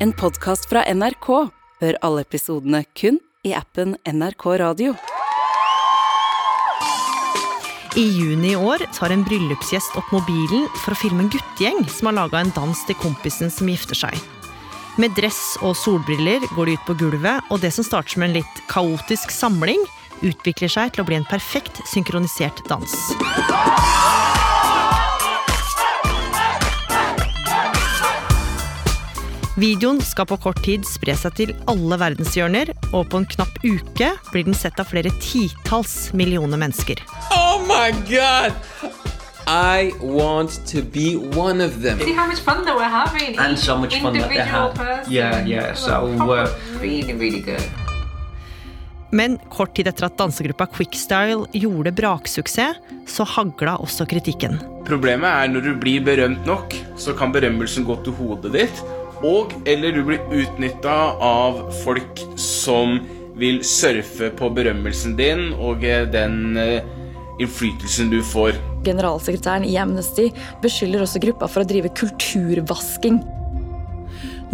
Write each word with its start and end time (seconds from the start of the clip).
En 0.00 0.12
podkast 0.12 0.68
fra 0.70 0.84
NRK. 0.94 1.26
Hør 1.82 1.96
alle 2.06 2.22
episodene 2.22 2.84
kun 2.94 3.16
i 3.42 3.50
appen 3.58 3.96
NRK 4.06 4.44
Radio. 4.62 4.92
I 7.98 8.04
juni 8.06 8.52
i 8.52 8.60
år 8.60 8.84
tar 8.94 9.10
en 9.10 9.24
bryllupsgjest 9.26 9.96
opp 9.98 10.12
mobilen 10.14 10.68
for 10.84 10.94
å 10.94 11.00
filme 11.00 11.24
en 11.24 11.32
guttegjeng 11.34 11.82
som 11.90 12.12
har 12.12 12.18
laga 12.20 12.44
en 12.44 12.54
dans 12.54 12.84
til 12.86 12.98
kompisen 13.02 13.50
som 13.50 13.66
gifter 13.72 13.98
seg. 13.98 14.14
Med 15.02 15.18
dress 15.18 15.56
og 15.66 15.74
solbriller 15.80 16.46
går 16.54 16.70
de 16.70 16.78
ut 16.78 16.86
på 16.86 16.98
gulvet, 17.02 17.50
og 17.50 17.58
det 17.66 17.74
som 17.74 17.86
starter 17.86 18.14
som 18.14 18.28
en 18.28 18.38
litt 18.38 18.62
kaotisk 18.70 19.34
samling, 19.34 19.82
utvikler 20.22 20.70
seg 20.70 20.94
til 20.94 21.02
å 21.02 21.10
bli 21.10 21.18
en 21.18 21.26
perfekt 21.26 21.82
synkronisert 21.90 22.62
dans. 22.70 22.94
Videoen 29.58 29.98
skal 29.98 30.22
på 30.30 30.36
kort 30.38 30.60
tid 30.62 30.84
spre 30.86 31.16
seg 31.18 31.34
til 31.34 31.50
alle 31.66 31.96
verdenshjørner, 31.98 32.68
og 32.94 33.08
på 33.10 33.18
en 33.18 33.24
knapp 33.26 33.56
uke 33.64 34.12
blir 34.30 34.44
den 34.46 34.54
sett 34.54 34.78
av 34.78 34.86
flere 34.92 35.10
titalls 35.18 36.12
millioner 36.14 36.60
mennesker. 36.62 37.00
Oh 37.34 37.58
my 37.66 37.90
god! 38.06 38.54
I 39.50 39.90
want 39.98 40.60
to 40.70 40.84
be 40.94 41.16
one 41.34 41.64
of 41.64 41.82
them. 41.82 41.98
See 41.98 42.14
how 42.14 42.28
much 42.28 42.38
fun 42.38 42.62
that 42.66 42.76
we're 42.76 42.84
having. 42.84 43.34
And 43.38 43.58
so 43.58 43.74
much 43.76 43.98
fun 43.98 44.14
that 44.14 44.28
they 44.28 44.46
have. 44.46 44.76
person. 44.76 45.12
Yeah, 45.12 45.44
yeah, 45.44 45.74
so, 45.74 46.06
Proper, 46.16 46.44
uh, 46.44 46.80
really, 46.80 47.14
really 47.14 47.40
good. 47.40 47.64
Men 49.10 49.40
kort 49.50 49.74
tid 49.74 49.88
etter 49.88 50.06
at 50.06 50.18
dansegruppa 50.20 50.68
Quickstyle 50.70 51.48
gjorde 51.56 51.94
braksuksess, 51.96 52.78
så 53.08 53.26
hagla 53.26 53.78
også 53.82 54.06
kritikken. 54.06 54.60
Problemet 54.86 55.32
er 55.32 55.50
når 55.50 55.66
du 55.66 55.72
blir 55.80 56.04
berømt 56.04 56.46
nok, 56.46 56.76
så 57.00 57.16
kan 57.16 57.32
berømmelsen 57.34 57.88
gå 57.88 57.96
til 58.04 58.14
hodet 58.20 58.52
ditt, 58.54 58.84
og 59.26 59.54
eller 59.68 59.94
du 59.96 60.02
blir 60.06 60.22
utnytta 60.30 60.96
av 61.24 61.64
folk 61.82 62.22
som 62.38 62.98
vil 63.38 63.60
surfe 63.66 64.30
på 64.34 64.50
berømmelsen 64.54 65.14
din 65.18 65.52
og 65.54 65.84
eh, 65.86 66.04
den 66.10 66.58
eh, 66.58 66.86
innflytelsen 67.38 68.10
du 68.10 68.20
får. 68.26 68.58
Generalsekretæren 68.86 69.66
i 69.66 69.76
Amnesty 69.78 70.28
beskylder 70.62 71.04
også 71.04 71.22
gruppa 71.22 71.48
for 71.50 71.62
å 71.62 71.68
drive 71.68 71.92
kulturvasking. 71.98 73.20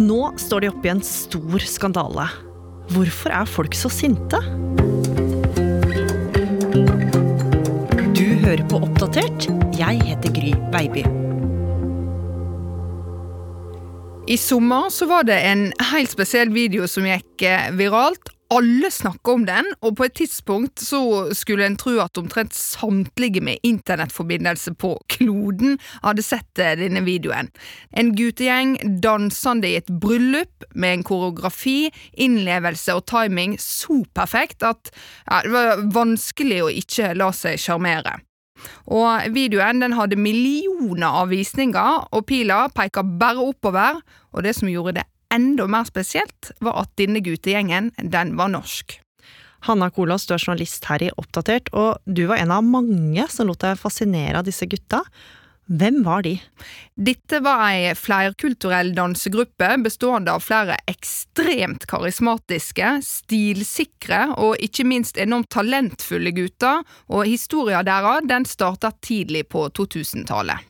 Nå 0.01 0.21
står 0.41 0.65
de 0.65 0.71
oppe 0.73 0.89
i 0.89 0.93
en 0.93 1.03
stor 1.05 1.65
skandale. 1.65 2.27
Hvorfor 2.93 3.33
er 3.33 3.49
folk 3.49 3.77
så 3.77 3.89
sinte? 3.89 4.41
Du 8.15 8.25
hører 8.45 8.65
på 8.69 8.83
Oppdatert. 8.85 9.49
Jeg 9.79 10.03
heter 10.05 10.35
Gry 10.35 10.53
Veiby. 10.75 11.24
I 14.27 14.37
sommer 14.37 14.89
så 14.89 15.05
var 15.05 15.23
det 15.23 15.35
en 15.39 15.67
helt 15.91 16.09
spesiell 16.09 16.49
video 16.49 16.87
som 16.89 17.05
gikk 17.05 17.43
eh, 17.45 17.67
viralt. 17.77 18.31
Alle 18.53 18.89
snakka 18.89 19.35
om 19.37 19.43
den, 19.45 19.67
og 19.85 19.99
på 19.99 20.07
et 20.07 20.15
tidspunkt 20.17 20.81
så 20.81 21.29
skulle 21.37 21.67
en 21.67 21.77
tro 21.77 21.93
at 22.01 22.17
omtrent 22.17 22.53
samtlige 22.57 23.43
med 23.45 23.61
internettforbindelse 23.65 24.73
på 24.81 24.95
kloden 25.13 25.77
hadde 26.01 26.25
sett 26.25 26.57
eh, 26.57 26.73
denne 26.81 27.05
videoen. 27.05 27.53
En 27.93 28.15
guttegjeng 28.17 28.79
dansende 29.05 29.69
i 29.69 29.77
et 29.77 29.93
bryllup 30.01 30.65
med 30.73 30.99
en 30.99 31.05
koreografi, 31.05 31.91
innlevelse 32.17 32.97
og 32.97 33.05
timing 33.11 33.59
så 33.61 34.01
perfekt 34.17 34.65
at 34.65 34.89
ja, 35.29 35.43
det 35.45 35.53
var 35.53 35.89
vanskelig 36.01 36.63
å 36.65 36.77
ikke 36.81 37.13
la 37.13 37.29
seg 37.29 37.61
sjarmere. 37.61 38.23
Og 38.85 39.31
videoen 39.35 39.81
den 39.83 39.95
hadde 39.97 40.19
millioner 40.19 41.21
av 41.23 41.31
visninger, 41.33 42.05
og 42.11 42.27
pila 42.29 42.65
peka 42.73 43.03
bare 43.05 43.43
oppover, 43.43 44.01
og 44.33 44.45
det 44.45 44.55
som 44.57 44.69
gjorde 44.71 44.99
det 44.99 45.07
enda 45.33 45.67
mer 45.67 45.87
spesielt, 45.87 46.53
var 46.63 46.83
at 46.83 46.93
denne 46.99 47.23
guttegjengen, 47.25 47.91
den 47.97 48.35
var 48.39 48.53
norsk. 48.53 48.99
Hanna 49.65 49.89
Kolås, 49.89 50.27
du 50.27 50.35
er 50.35 50.43
journalist 50.43 50.85
her 50.85 51.01
i 51.01 51.13
Oppdatert, 51.17 51.71
og 51.73 51.97
du 52.05 52.27
var 52.29 52.37
en 52.37 52.53
av 52.53 52.65
mange 52.65 53.25
som 53.33 53.49
lot 53.49 53.63
deg 53.63 53.79
fascinere 53.81 54.37
av 54.39 54.45
disse 54.45 54.67
gutta. 54.69 55.01
Hvem 55.65 56.03
var 56.05 56.21
de? 56.21 56.35
Dette 56.93 57.39
var 57.41 57.63
ei 57.71 57.93
flerkulturell 57.97 58.91
dansegruppe 58.93 59.71
bestående 59.81 60.35
av 60.37 60.43
flere 60.45 60.75
ekstremt 60.85 61.87
karismatiske, 61.89 62.99
stilsikre 63.01 64.27
og 64.37 64.61
ikke 64.61 64.85
minst 64.85 65.17
enormt 65.17 65.49
talentfulle 65.55 66.35
gutter, 66.37 66.83
og 67.09 67.25
historien 67.25 67.85
deres 67.87 68.29
den 68.29 68.45
starta 68.45 68.93
tidlig 69.01 69.47
på 69.49 69.65
2000-tallet. 69.73 70.61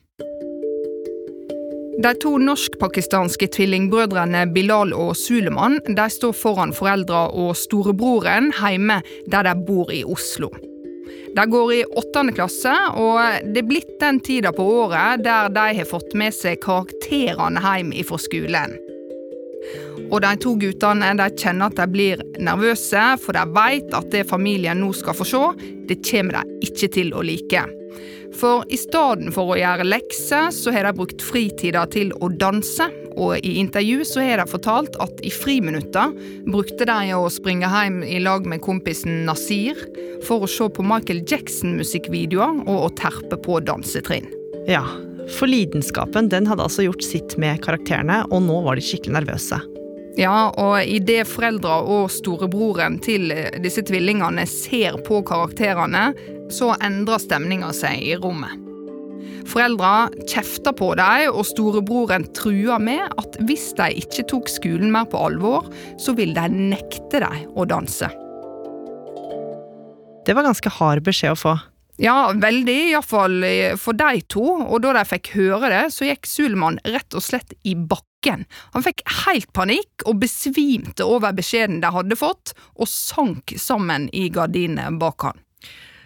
De 1.96 2.12
to 2.20 2.34
norsk-pakistanske 2.44 3.48
tvillingbrødrene 3.56 4.46
Bilal 4.56 4.92
og 4.96 5.14
Suleman 5.16 5.78
de 5.88 6.08
står 6.12 6.36
foran 6.36 6.76
foreldra 6.76 7.30
og 7.32 7.56
storebroren 7.60 8.52
hjemme 8.60 9.02
der 9.32 9.48
de 9.48 9.56
bor 9.68 9.92
i 9.96 10.04
Oslo. 10.04 10.52
De 11.36 11.50
går 11.50 11.74
i 11.74 11.84
åttende 11.86 12.32
klasse, 12.36 12.74
og 12.96 13.20
det 13.52 13.60
er 13.64 13.68
blitt 13.68 13.96
den 14.00 14.22
tida 14.24 14.54
på 14.56 14.64
året 14.86 15.24
der 15.26 15.50
de 15.52 15.66
har 15.80 15.90
fått 15.90 16.16
med 16.16 16.32
seg 16.36 16.62
karakterene 16.64 17.60
hjem 17.60 17.92
fra 18.08 18.20
skolen. 18.24 18.78
Og 20.06 20.22
de 20.22 20.32
to 20.40 20.54
guttene 20.62 21.12
de 21.20 21.28
kjenner 21.36 21.72
at 21.72 21.80
de 21.80 21.88
blir 21.92 22.22
nervøse, 22.40 23.04
for 23.20 23.36
de 23.36 23.44
vet 23.58 23.96
at 23.98 24.12
det 24.14 24.28
familien 24.30 24.80
nå 24.80 24.94
skal 24.96 25.18
få 25.18 25.28
se, 25.28 25.44
det 25.90 26.00
kommer 26.08 26.40
de 26.40 26.70
ikke 26.70 26.92
til 26.96 27.12
å 27.12 27.26
like. 27.26 27.66
For 28.36 28.66
i 28.68 28.78
stedet 28.80 29.32
for 29.36 29.54
å 29.54 29.58
gjøre 29.60 29.86
lekser, 29.88 30.50
så 30.52 30.74
har 30.76 30.88
de 30.88 30.94
brukt 30.98 31.24
fritida 31.24 31.86
til 31.92 32.12
å 32.20 32.30
danse. 32.30 32.88
Og 33.16 33.40
i 33.48 33.54
intervju 33.62 34.04
så 34.08 34.26
har 34.26 34.42
de 34.42 34.48
fortalt 34.52 34.98
at 35.04 35.22
i 35.24 35.32
friminutter 35.32 36.12
brukte 36.52 36.88
de 36.90 37.14
å 37.16 37.30
springe 37.32 37.70
hjem 37.72 38.02
i 38.04 38.20
lag 38.20 38.48
med 38.50 38.64
kompisen 38.66 39.24
Nasir 39.30 39.80
for 40.28 40.44
å 40.44 40.52
se 40.52 40.68
på 40.68 40.84
Michael 40.84 41.24
Jackson-musikkvideoer 41.24 42.66
og 42.66 42.90
å 42.90 42.92
terpe 43.00 43.40
på 43.40 43.62
dansetrinn. 43.64 44.28
Ja, 44.68 44.84
for 45.38 45.48
lidenskapen 45.50 46.28
den 46.34 46.50
hadde 46.50 46.66
altså 46.68 46.86
gjort 46.86 47.06
sitt 47.06 47.38
med 47.42 47.64
karakterene, 47.64 48.26
og 48.30 48.44
nå 48.50 48.60
var 48.66 48.76
de 48.76 48.84
skikkelig 48.86 49.22
nervøse. 49.22 49.62
Ja, 50.16 50.48
og 50.56 50.78
idet 50.88 51.26
foreldra 51.28 51.82
og 51.92 52.08
storebroren 52.14 53.02
til 53.04 53.34
disse 53.64 53.84
tvillingene 53.84 54.46
ser 54.48 54.96
på 55.04 55.20
karakterene, 55.28 56.14
så 56.54 56.74
endrer 56.84 57.22
stemninga 57.22 57.72
seg 57.76 58.02
i 58.04 58.16
rommet. 58.20 58.62
Foreldra 59.46 60.10
kjefter 60.26 60.74
på 60.78 60.92
dem, 60.98 61.30
og 61.30 61.46
storebroren 61.46 62.26
truer 62.38 62.82
med 62.82 63.06
at 63.22 63.38
hvis 63.46 63.72
de 63.78 63.92
ikke 64.02 64.26
tok 64.32 64.50
skolen 64.50 64.90
mer 64.94 65.06
på 65.10 65.22
alvor, 65.22 65.70
så 66.02 66.16
vil 66.18 66.34
de 66.38 66.48
nekte 66.50 67.22
dem 67.22 67.46
å 67.54 67.68
danse. 67.70 68.10
Det 70.26 70.34
var 70.34 70.48
ganske 70.48 70.72
hard 70.80 71.06
beskjed 71.06 71.36
å 71.36 71.38
få. 71.38 71.56
Ja, 72.02 72.34
veldig, 72.36 72.80
iallfall 72.92 73.38
for 73.80 73.96
de 73.96 74.24
to, 74.28 74.44
og 74.66 74.82
da 74.84 74.96
de 74.98 75.06
fikk 75.08 75.32
høre 75.38 75.70
det, 75.72 75.84
så 75.96 76.10
gikk 76.10 76.28
Suleman 76.28 76.82
rett 76.84 77.16
og 77.16 77.24
slett 77.24 77.54
i 77.64 77.76
bakken. 77.78 78.44
Han 78.74 78.84
fikk 78.84 79.06
helt 79.22 79.54
panikk 79.56 80.04
og 80.10 80.20
besvimte 80.26 81.06
over 81.08 81.38
beskjeden 81.38 81.80
de 81.86 81.94
hadde 81.96 82.18
fått, 82.20 82.56
og 82.76 82.90
sank 82.92 83.56
sammen 83.62 84.10
i 84.12 84.28
gardinene 84.34 84.98
bak 85.00 85.30
han. 85.30 85.40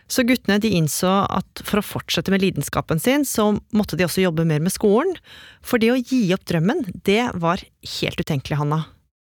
Så 0.09 0.25
guttene 0.25 0.57
de 0.61 0.71
innså 0.73 1.09
at 1.29 1.61
for 1.61 1.79
å 1.79 1.85
fortsette 1.85 2.33
med 2.33 2.41
lidenskapen 2.41 3.01
sin, 3.01 3.25
så 3.25 3.51
måtte 3.75 3.97
de 3.97 4.07
også 4.07 4.23
jobbe 4.23 4.47
mer 4.49 4.63
med 4.63 4.73
skolen. 4.73 5.13
For 5.61 5.81
det 5.81 5.91
å 5.93 5.99
gi 5.99 6.23
opp 6.33 6.47
drømmen, 6.49 6.87
det 7.05 7.29
var 7.37 7.61
helt 7.99 8.23
utenkelig, 8.23 8.57
Hanna. 8.57 8.81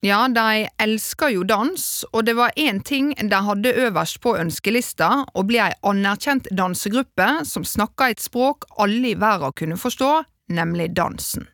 Ja, 0.04 0.20
de 0.28 0.68
elsker 0.78 1.32
jo 1.32 1.42
dans, 1.48 2.04
og 2.12 2.26
det 2.28 2.36
var 2.36 2.52
én 2.60 2.82
ting 2.84 3.14
de 3.16 3.40
hadde 3.48 3.72
øverst 3.86 4.20
på 4.22 4.36
ønskelista, 4.36 5.24
å 5.32 5.42
bli 5.48 5.58
ei 5.64 5.72
anerkjent 5.88 6.50
dansegruppe 6.52 7.30
som 7.48 7.64
snakka 7.64 8.12
et 8.12 8.22
språk 8.22 8.68
alle 8.76 9.14
i 9.14 9.18
verden 9.18 9.56
kunne 9.56 9.80
forstå, 9.80 10.12
nemlig 10.52 10.92
dansen. 10.94 11.48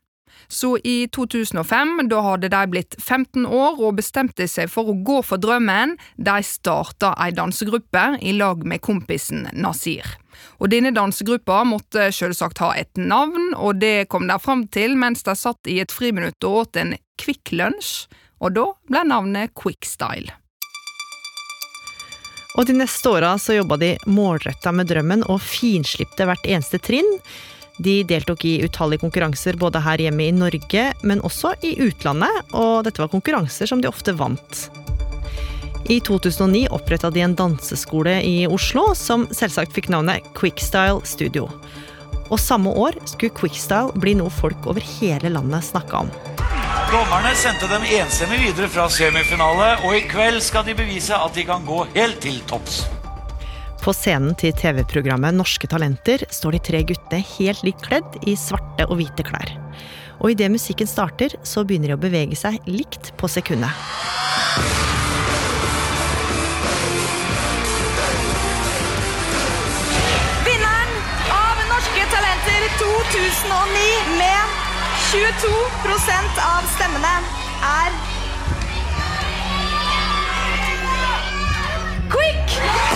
Så 0.53 0.79
i 0.85 1.09
2005, 1.09 2.09
da 2.09 2.19
hadde 2.21 2.51
de 2.53 2.67
blitt 2.69 2.97
15 3.01 3.47
år 3.47 3.79
og 3.81 3.95
bestemte 3.97 4.45
seg 4.45 4.69
for 4.69 4.91
å 4.93 4.99
gå 5.01 5.23
for 5.25 5.41
drømmen. 5.41 5.95
De 6.21 6.35
starta 6.45 7.15
ei 7.25 7.31
dansegruppe 7.33 8.03
i 8.21 8.35
lag 8.37 8.61
med 8.69 8.83
kompisen 8.85 9.47
Nasir. 9.57 10.05
Og 10.61 10.69
denne 10.75 10.93
dansegruppa 10.93 11.63
måtte 11.65 12.11
selvsagt 12.13 12.61
ha 12.61 12.75
et 12.77 13.01
navn, 13.01 13.55
og 13.57 13.81
det 13.81 14.11
kom 14.13 14.29
de 14.29 14.37
fram 14.45 14.67
til 14.69 14.93
mens 15.01 15.25
de 15.25 15.33
satt 15.41 15.73
i 15.73 15.79
et 15.81 15.95
friminutt 15.95 16.45
og 16.45 16.67
åt 16.67 16.83
en 16.83 16.93
Kvikk 17.23 17.55
Lunsj, 17.57 18.13
og 18.45 18.53
da 18.59 18.67
ble 18.93 19.07
navnet 19.09 19.57
Quickstyle. 19.57 20.37
Og 22.61 22.69
de 22.69 22.77
neste 22.77 23.09
åra 23.09 23.39
jobba 23.41 23.81
de 23.81 23.95
målretta 24.05 24.75
med 24.77 24.93
drømmen 24.93 25.25
og 25.33 25.41
finslipte 25.41 26.29
hvert 26.29 26.45
eneste 26.45 26.77
trinn. 26.85 27.09
De 27.81 28.03
deltok 28.05 28.45
i 28.45 28.59
utallige 28.65 29.01
konkurranser 29.01 29.57
både 29.57 29.81
her 29.81 30.01
hjemme 30.05 30.27
i 30.29 30.35
Norge, 30.37 30.85
men 31.03 31.23
også 31.25 31.55
i 31.65 31.73
utlandet, 31.81 32.53
og 32.53 32.85
dette 32.85 33.01
var 33.01 33.13
konkurranser 33.13 33.71
som 33.71 33.81
de 33.81 33.89
ofte 33.89 34.13
vant. 34.19 34.67
I 35.91 35.99
2009 36.05 36.67
oppretta 36.71 37.11
de 37.11 37.25
en 37.25 37.35
danseskole 37.35 38.21
i 38.23 38.47
Oslo, 38.47 38.93
som 38.95 39.27
selvsagt 39.35 39.73
fikk 39.75 39.91
navnet 39.91 40.23
Quickstyle 40.39 41.01
Studio. 41.09 41.49
Og 42.29 42.39
samme 42.41 42.71
år 42.71 43.01
skulle 43.09 43.35
Quickstyle 43.35 43.93
bli 43.99 44.15
noe 44.21 44.31
folk 44.33 44.69
over 44.69 44.85
hele 45.01 45.33
landet 45.33 45.67
snakka 45.73 46.05
om. 46.05 46.13
Dommerne 46.93 47.33
sendte 47.41 47.69
dem 47.73 47.87
enstemmig 47.89 48.43
videre 48.45 48.69
fra 48.69 48.89
semifinale, 48.93 49.79
og 49.87 49.97
i 49.97 50.05
kveld 50.13 50.43
skal 50.45 50.67
de 50.69 50.77
bevise 50.77 51.17
at 51.17 51.33
de 51.33 51.47
kan 51.49 51.65
gå 51.65 51.87
helt 51.97 52.21
til 52.21 52.37
topps. 52.49 52.83
På 53.83 53.91
scenen 53.91 54.37
til 54.39 54.53
TV-programmet 54.55 55.35
Norske 55.35 55.67
Talenter 55.67 56.23
står 56.31 56.55
de 56.55 56.59
tre 56.69 56.81
guttene 56.87 57.19
helt 57.33 57.65
likt 57.67 57.81
kledd 57.83 58.15
i 58.31 58.37
svarte 58.39 58.87
og 58.87 59.01
hvite 59.01 59.25
klær. 59.27 59.51
Og 60.23 60.31
idet 60.31 60.53
musikken 60.55 60.87
starter, 60.87 61.35
så 61.43 61.65
begynner 61.67 61.91
de 61.91 61.97
å 61.97 62.03
bevege 62.05 62.39
seg 62.39 62.61
likt 62.71 63.11
på 63.19 63.27
sekundet. 63.27 63.75
Vinneren 70.47 70.95
av 71.35 71.67
Norske 71.73 72.07
Talenter 72.15 72.71
2009 72.85 74.17
med 74.23 74.57
22% 75.11 76.43
av 76.47 76.73
stemmene 76.79 77.15
er 77.75 78.03
Quick! 82.15 82.92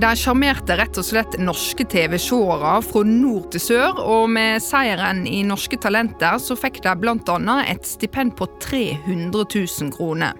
De 0.00 0.10
sjarmerte 0.16 0.78
rett 0.78 0.96
og 0.96 1.04
slett 1.04 1.34
norske 1.42 1.84
TV-seere 1.84 2.76
fra 2.86 3.00
nord 3.04 3.50
til 3.52 3.60
sør, 3.60 3.98
og 4.00 4.30
med 4.32 4.62
seieren 4.64 5.26
i 5.28 5.42
Norske 5.44 5.76
Talenter 5.76 6.38
så 6.40 6.56
fikk 6.56 6.78
de 6.86 6.94
bl.a. 7.02 7.56
et 7.68 7.84
stipend 7.84 8.32
på 8.38 8.48
300 8.64 9.44
000 9.44 9.92
kroner. 9.92 10.38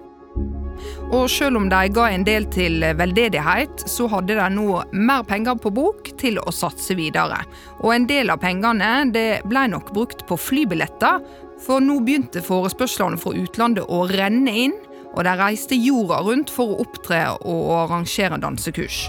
Og 1.13 1.27
selv 1.29 1.59
om 1.59 1.67
de 1.69 1.81
ga 1.93 2.07
en 2.09 2.25
del 2.25 2.47
til 2.49 2.81
veldedighet, 2.97 3.85
så 3.85 4.07
hadde 4.09 4.39
de 4.39 4.49
nå 4.55 4.81
mer 4.97 5.27
penger 5.29 5.59
på 5.61 5.69
bok 5.77 6.09
til 6.17 6.41
å 6.41 6.55
satse 6.55 6.97
videre. 6.97 7.43
Og 7.83 7.93
en 7.93 8.09
del 8.09 8.33
av 8.33 8.41
pengene 8.41 9.11
det 9.13 9.43
ble 9.45 9.67
nok 9.75 9.93
brukt 9.93 10.25
på 10.25 10.39
flybilletter, 10.41 11.21
for 11.61 11.83
nå 11.85 11.99
begynte 12.01 12.41
forespørslene 12.41 13.21
fra 13.21 13.35
utlandet 13.37 13.85
å 13.85 14.07
renne 14.09 14.57
inn, 14.63 14.79
og 15.11 15.25
de 15.27 15.33
reiste 15.39 15.75
jorda 15.75 16.21
rundt 16.23 16.51
for 16.53 16.73
å 16.73 16.79
opptre 16.85 17.23
og 17.41 17.73
arrangere 17.83 18.39
dansekurs. 18.41 19.05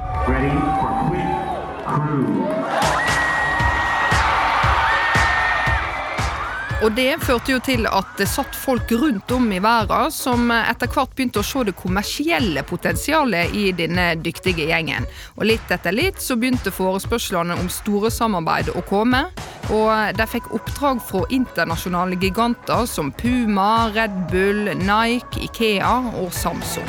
Og 6.82 6.90
det 6.96 7.12
førte 7.22 7.52
jo 7.52 7.60
til 7.62 7.86
at 7.86 8.16
det 8.18 8.26
satt 8.26 8.56
folk 8.58 8.90
rundt 8.98 9.30
om 9.30 9.44
i 9.54 9.60
verden 9.62 10.10
som 10.10 10.50
etter 10.50 10.90
hvert 10.90 11.12
begynte 11.14 11.38
å 11.38 11.46
se 11.46 11.62
det 11.68 11.76
kommersielle 11.78 12.64
potensialet 12.66 13.54
i 13.54 13.68
denne 13.78 14.08
dyktige 14.18 14.66
gjengen. 14.66 15.06
Og 15.38 15.46
litt 15.46 15.70
etter 15.70 15.94
litt 15.94 16.18
så 16.22 16.34
begynte 16.34 16.74
forespørslene 16.74 17.54
om 17.62 17.70
store 17.70 18.10
samarbeid 18.10 18.72
å 18.74 18.82
komme. 18.88 19.28
Og 19.70 20.18
de 20.18 20.26
fikk 20.26 20.50
oppdrag 20.58 20.98
fra 21.06 21.22
internasjonale 21.30 22.18
giganter 22.18 22.82
som 22.90 23.14
Puma, 23.14 23.86
Red 23.94 24.18
Bull, 24.32 24.74
Nike, 24.82 25.46
Ikea 25.46 25.94
og 26.18 26.34
Samsung. 26.34 26.88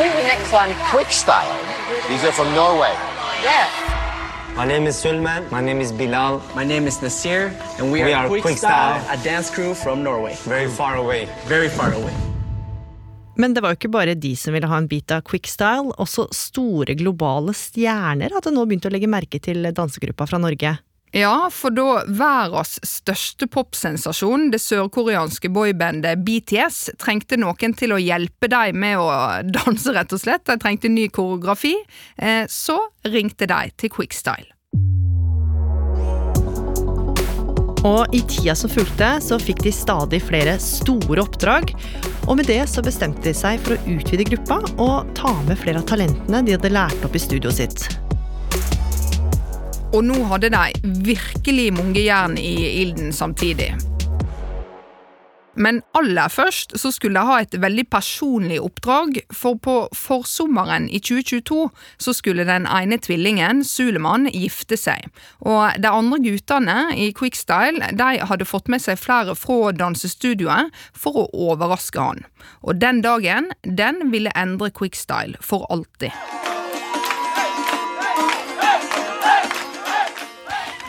Next 0.00 0.52
one. 0.52 0.72
Quick 0.88 1.12
style. 1.12 1.52
These 2.08 2.24
are 2.24 2.32
from 2.32 2.54
Norway. 2.54 2.96
Yeah. 3.44 3.91
My 4.54 4.66
name 4.66 4.86
is 4.86 4.96
Sulman. 4.96 5.48
My 5.50 5.62
name 5.62 5.80
is 5.80 5.92
Bilal. 5.92 6.42
My 6.54 6.62
name 6.64 6.86
is 6.86 7.00
Nasir, 7.00 7.50
and 7.78 7.90
we, 7.90 8.04
we 8.04 8.12
are, 8.12 8.24
are 8.24 8.28
Quick, 8.28 8.42
Quick 8.42 8.58
Style, 8.58 9.00
Style. 9.00 9.18
a 9.18 9.24
dance 9.24 9.48
crew 9.48 9.72
from 9.72 10.04
Norway. 10.04 10.36
Very 10.44 10.68
far 10.68 10.96
away. 10.96 11.26
Very 11.48 11.70
far 11.70 11.92
away. 11.94 12.12
Men 13.36 13.54
det 13.54 13.62
var 13.64 13.72
jo 13.72 13.78
ikke 13.80 13.88
bare 13.88 14.14
de 14.14 14.34
som 14.36 14.52
ville 14.52 14.68
ha 14.68 14.76
en 14.76 14.90
bit 14.90 15.10
av 15.10 15.22
quickstyle. 15.24 15.94
Også 15.96 16.26
store 16.36 16.92
globale 17.00 17.54
stjerner 17.56 18.34
hadde 18.36 18.52
nå 18.52 18.66
begynt 18.68 18.84
å 18.84 18.92
legge 18.92 19.08
merke 19.08 19.40
til 19.40 19.64
dansegruppa 19.72 20.28
fra 20.28 20.40
Norge. 20.42 20.74
Ja, 21.12 21.50
for 21.52 21.74
da 21.76 22.00
verdens 22.08 22.78
største 22.88 23.44
popsensasjon, 23.52 24.46
det 24.54 24.62
sørkoreanske 24.64 25.50
boybandet 25.52 26.22
BTS, 26.24 26.94
trengte 26.96 27.36
noen 27.36 27.76
til 27.76 27.92
å 27.92 28.00
hjelpe 28.00 28.48
dem 28.48 28.80
med 28.80 28.96
å 28.96 29.10
danse, 29.44 29.92
rett 29.92 30.14
og 30.16 30.22
slett, 30.22 30.46
de 30.48 30.56
trengte 30.56 30.88
ny 30.88 31.10
koreografi, 31.12 31.74
eh, 32.16 32.46
så 32.48 32.78
ringte 33.04 33.44
de 33.50 33.60
til 33.76 33.92
Quickstyle. 33.92 34.48
Og 37.84 38.14
i 38.14 38.22
tida 38.30 38.54
som 38.56 38.70
fulgte, 38.72 39.08
så 39.20 39.36
fikk 39.42 39.60
de 39.66 39.72
stadig 39.74 40.22
flere 40.24 40.54
store 40.62 41.26
oppdrag. 41.26 41.74
Og 42.30 42.38
med 42.38 42.48
det 42.48 42.62
så 42.70 42.80
bestemte 42.84 43.26
de 43.26 43.34
seg 43.36 43.60
for 43.66 43.74
å 43.74 43.96
utvide 43.98 44.28
gruppa 44.30 44.62
og 44.78 45.10
ta 45.18 45.34
med 45.48 45.60
flere 45.60 45.82
av 45.82 45.90
talentene 45.90 46.44
de 46.46 46.56
hadde 46.56 46.72
lært 46.72 47.04
opp 47.04 47.18
i 47.18 47.24
studioet 47.26 47.58
sitt. 47.58 48.01
Og 49.92 50.04
nå 50.08 50.22
hadde 50.30 50.52
de 50.52 50.92
virkelig 51.04 51.72
mange 51.76 52.00
jern 52.00 52.38
i 52.40 52.54
ilden 52.82 53.12
samtidig. 53.12 53.74
Men 55.54 55.82
aller 55.92 56.30
først 56.32 56.72
så 56.80 56.90
skulle 56.94 57.20
de 57.20 57.28
ha 57.28 57.40
et 57.42 57.56
veldig 57.60 57.84
personlig 57.92 58.56
oppdrag, 58.62 59.18
for 59.36 59.58
på 59.60 59.74
forsommeren 59.96 60.88
i 60.88 61.00
2022 61.02 61.66
så 62.00 62.14
skulle 62.16 62.46
den 62.48 62.64
ene 62.64 62.96
tvillingen, 62.96 63.60
Suleman, 63.64 64.30
gifte 64.32 64.78
seg. 64.80 65.10
Og 65.44 65.76
de 65.76 65.92
andre 65.92 66.20
guttene 66.24 66.78
i 66.96 67.10
Quickstyle 67.12 67.92
de 67.98 68.10
hadde 68.30 68.48
fått 68.48 68.72
med 68.72 68.80
seg 68.84 69.00
flere 69.00 69.36
fra 69.36 69.74
dansestudioet 69.76 70.72
for 70.96 71.24
å 71.24 71.28
overraske 71.50 72.00
han. 72.00 72.24
Og 72.64 72.80
den 72.80 73.04
dagen, 73.04 73.52
den 73.62 74.08
ville 74.14 74.32
endre 74.32 74.72
Quickstyle 74.72 75.36
for 75.44 75.68
alltid. 75.68 76.16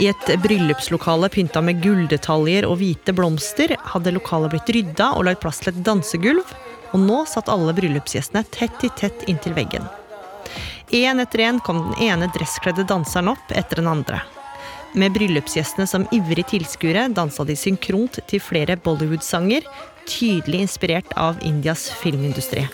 I 0.03 0.07
et 0.09 0.41
bryllupslokale 0.43 1.29
pynta 1.31 1.61
med 1.63 1.77
gulldetaljer 1.79 2.65
og 2.67 2.81
hvite 2.81 3.13
blomster 3.15 3.71
hadde 3.93 4.11
lokalet 4.11 4.51
blitt 4.51 4.71
rydda 4.75 5.13
og 5.15 5.29
lagt 5.29 5.39
plass 5.39 5.61
til 5.63 5.71
et 5.71 5.83
dansegulv, 5.85 6.49
og 6.91 6.99
nå 6.99 7.21
satt 7.29 7.51
alle 7.53 7.71
bryllupsgjestene 7.77 8.41
tett 8.51 8.83
i 8.83 8.89
tett 8.99 9.23
inntil 9.31 9.55
veggen. 9.55 9.85
Én 10.91 11.23
etter 11.23 11.45
én 11.45 11.61
kom 11.63 11.79
den 11.85 12.09
ene 12.09 12.27
dresskledde 12.35 12.83
danseren 12.89 13.31
opp 13.31 13.53
etter 13.55 13.79
den 13.79 13.87
andre. 13.93 14.19
Med 14.99 15.15
bryllupsgjestene 15.15 15.87
som 15.87 16.09
ivrige 16.11 16.51
tilskuere 16.51 17.07
dansa 17.15 17.47
de 17.47 17.55
synkront 17.57 18.19
til 18.27 18.43
flere 18.43 18.75
Bollywood-sanger, 18.83 19.63
tydelig 20.03 20.65
inspirert 20.67 21.15
av 21.15 21.39
Indias 21.47 21.87
filmindustri. 22.03 22.67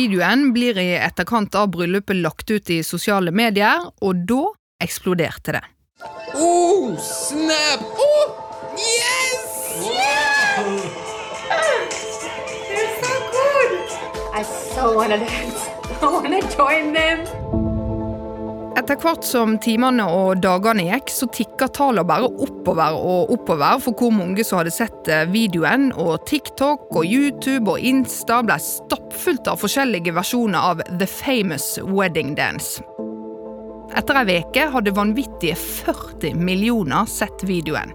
Videoen 0.00 0.52
blir 0.56 0.78
i 0.80 0.94
etterkant 0.96 1.54
av 1.58 1.70
bryllupet 1.74 2.16
lagt 2.24 2.50
ut 2.50 2.70
i 2.72 2.80
sosiale 2.86 3.32
medier, 3.34 3.82
og 4.00 4.24
da 4.28 4.42
eksploderte 4.80 5.56
det. 5.58 5.64
Oh, 6.34 6.96
snap! 6.96 7.84
Oh, 7.84 8.28
yes! 8.80 9.48
They're 12.70 12.92
so 13.04 13.14
good. 13.36 13.72
I 14.32 14.42
so 14.42 14.92
wanna 14.96 15.18
dance. 15.18 15.68
I 16.00 16.06
wanna 16.06 16.40
join 16.56 16.94
them. 16.94 17.59
Etter 18.78 18.94
hvert 19.02 19.24
som 19.26 19.56
timene 19.58 20.04
og 20.06 20.40
dagene 20.44 20.84
gikk, 20.86 21.10
så 21.10 21.26
tikka 21.34 21.66
tallene 21.74 22.06
bare 22.06 22.28
oppover 22.28 22.94
og 22.94 23.32
oppover 23.34 23.80
for 23.82 23.98
hvor 23.98 24.14
mange 24.14 24.44
som 24.46 24.60
hadde 24.60 24.72
sett 24.74 25.10
eh, 25.10 25.26
videoen, 25.30 25.88
og 25.98 26.22
TikTok 26.30 26.86
og 26.94 27.02
YouTube 27.06 27.74
og 27.74 27.82
Insta 27.82 28.40
ble 28.46 28.60
stappfullt 28.62 29.50
av 29.50 29.58
forskjellige 29.62 30.14
versjoner 30.14 30.70
av 30.70 30.84
The 30.92 31.08
Famous 31.10 31.72
Wedding 31.82 32.36
Dance. 32.38 32.84
Etter 33.98 34.20
ei 34.22 34.38
uke 34.38 34.68
hadde 34.70 34.94
vanvittige 34.94 35.58
40 35.58 36.38
millioner 36.38 37.10
sett 37.10 37.42
videoen. 37.42 37.90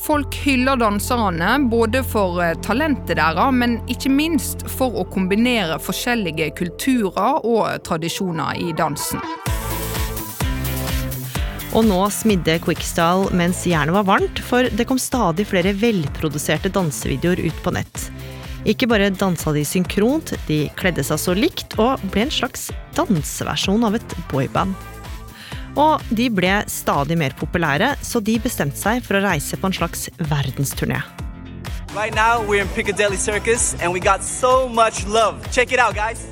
Folk 0.00 0.34
hyller 0.42 0.80
danserne 0.80 1.58
både 1.70 2.00
for 2.00 2.40
eh, 2.42 2.56
talentet 2.64 3.20
deres, 3.20 3.52
men 3.60 3.76
ikke 3.92 4.10
minst 4.10 4.64
for 4.72 4.96
å 4.96 5.04
kombinere 5.12 5.76
forskjellige 5.84 6.54
kulturer 6.64 7.44
og 7.44 7.68
tradisjoner 7.84 8.64
i 8.64 8.72
dansen. 8.72 9.20
Og 11.74 11.82
nå 11.82 11.98
smidde 12.14 12.60
Quickstyle 12.62 13.34
mens 13.34 13.64
jernet 13.66 13.96
var 13.96 14.06
varmt, 14.06 14.38
for 14.46 14.68
det 14.70 14.86
kom 14.86 15.00
stadig 15.02 15.48
flere 15.50 15.72
velproduserte 15.74 16.70
dansevideoer 16.70 17.42
ut 17.48 17.62
på 17.64 17.72
nett. 17.74 18.04
Ikke 18.64 18.86
bare 18.88 19.10
dansa 19.10 19.50
de 19.52 19.64
synkront, 19.66 20.36
de 20.46 20.68
kledde 20.78 21.02
seg 21.04 21.18
så 21.20 21.34
likt 21.34 21.74
og 21.82 22.00
ble 22.14 22.28
en 22.28 22.32
slags 22.32 22.68
danseversjon 22.96 23.82
av 23.90 23.98
et 23.98 24.14
boyband. 24.30 24.72
Og 25.74 25.98
de 26.14 26.28
ble 26.30 26.60
stadig 26.70 27.18
mer 27.18 27.34
populære, 27.34 27.96
så 28.06 28.22
de 28.22 28.38
bestemte 28.38 28.78
seg 28.78 29.02
for 29.02 29.18
å 29.18 29.24
reise 29.26 29.58
på 29.58 29.66
en 29.66 29.74
slags 29.74 30.06
verdensturné. 30.30 31.02
Right 31.94 32.14
now, 32.14 32.42
we're 32.42 32.62
in 32.62 32.68
Piccadilly 32.68 33.16
Circus, 33.16 33.74
and 33.80 33.92
we 33.92 34.00
got 34.00 34.22
so 34.22 34.68
much 34.68 35.06
love. 35.06 35.42
Check 35.50 35.72
it 35.72 35.78
out, 35.78 35.94
guys. 35.94 36.26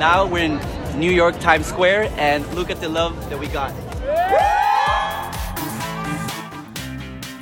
Now 0.00 0.26
we're 0.26 0.44
in 0.44 0.60
New 0.98 1.12
York 1.12 1.38
Times 1.40 1.66
Square 1.66 2.10
and 2.18 2.44
look 2.54 2.70
at 2.70 2.80
the 2.80 2.88
love 2.88 3.14
that 3.30 3.38
we 3.38 3.46
got. 3.46 3.72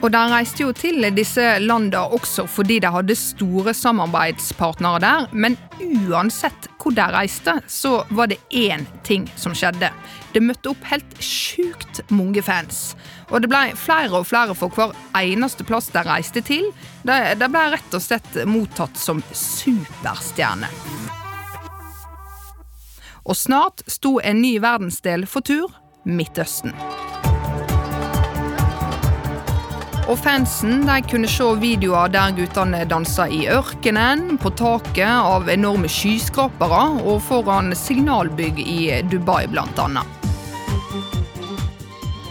Og 0.06 0.12
de 0.14 0.20
reiste 0.30 0.62
jo 0.62 0.70
til 0.76 1.02
disse 1.16 1.42
landene 1.58 1.98
også 2.14 2.44
fordi 2.46 2.76
de 2.84 2.90
hadde 2.94 3.16
store 3.18 3.72
samarbeidspartnere 3.74 5.00
der. 5.02 5.24
Men 5.32 5.56
uansett 5.82 6.68
hvor 6.78 6.94
de 6.94 7.06
reiste, 7.10 7.56
så 7.66 8.04
var 8.14 8.30
det 8.30 8.38
én 8.54 8.84
ting 9.02 9.24
som 9.34 9.54
skjedde. 9.56 9.88
Det 10.30 10.42
møtte 10.44 10.70
opp 10.70 10.84
helt 10.92 11.16
sjukt 11.18 12.04
mange 12.14 12.44
fans. 12.46 12.94
Og 13.32 13.42
det 13.42 13.50
ble 13.50 13.72
flere 13.74 14.20
og 14.20 14.28
flere 14.30 14.54
for 14.54 14.70
hver 14.70 14.94
eneste 15.18 15.66
plass 15.66 15.90
de 15.90 16.04
reiste 16.06 16.44
til. 16.46 16.68
De, 17.02 17.16
de 17.34 17.48
ble 17.50 17.64
rett 17.74 17.96
og 17.98 18.04
slett 18.04 18.38
mottatt 18.46 18.94
som 19.00 19.24
superstjerner. 19.32 20.70
Og 23.26 23.34
snart 23.34 23.82
sto 23.90 24.20
en 24.22 24.38
ny 24.38 24.54
verdensdel 24.62 25.26
for 25.26 25.42
tur 25.42 25.74
Midtøsten. 26.06 26.72
Og 30.06 30.14
fansen 30.22 30.84
de 30.86 31.00
kunne 31.10 31.28
se 31.30 31.46
videoer 31.58 32.12
der 32.14 32.34
guttene 32.36 32.84
dansa 32.86 33.26
i 33.26 33.48
ørkenen, 33.50 34.36
på 34.38 34.52
taket 34.54 35.10
av 35.10 35.50
enorme 35.50 35.90
skyskrapere 35.90 36.82
og 37.02 37.18
foran 37.26 37.74
signalbygg 37.74 38.60
i 38.62 38.78
Dubai, 39.10 39.48
annet. 39.50 40.06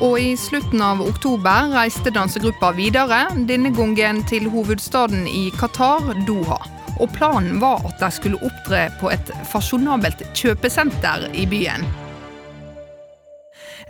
Og 0.03 0.15
i 0.19 0.31
slutten 0.39 0.81
av 0.83 1.03
oktober 1.03 1.75
reiste 1.75 2.11
dansegruppa 2.15 2.71
videre, 2.75 3.25
denne 3.47 3.73
gangen 3.75 4.23
til 4.27 4.47
hovedstaden 4.51 5.27
i 5.27 5.49
Qatar, 5.59 6.15
Doha. 6.27 6.61
Og 7.03 7.11
planen 7.11 7.59
var 7.59 7.83
at 7.83 7.99
de 7.99 8.11
skulle 8.11 8.39
opptre 8.39 8.87
på 9.01 9.11
et 9.11 9.35
fasjonabelt 9.51 10.23
kjøpesenter 10.31 11.27
i 11.35 11.43
byen. 11.51 12.04